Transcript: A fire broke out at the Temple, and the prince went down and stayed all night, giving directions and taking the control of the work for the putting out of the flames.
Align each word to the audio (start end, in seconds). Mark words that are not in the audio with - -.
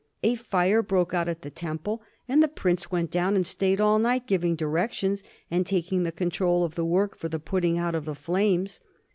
A 0.23 0.33
fire 0.33 0.81
broke 0.81 1.13
out 1.13 1.27
at 1.29 1.43
the 1.43 1.51
Temple, 1.51 2.01
and 2.27 2.41
the 2.41 2.47
prince 2.47 2.89
went 2.89 3.11
down 3.11 3.35
and 3.35 3.45
stayed 3.45 3.79
all 3.79 3.99
night, 3.99 4.25
giving 4.25 4.55
directions 4.55 5.21
and 5.51 5.63
taking 5.63 6.01
the 6.01 6.11
control 6.11 6.63
of 6.63 6.73
the 6.73 6.83
work 6.83 7.15
for 7.15 7.29
the 7.29 7.37
putting 7.39 7.77
out 7.77 7.93
of 7.93 8.05
the 8.05 8.15
flames. 8.15 8.81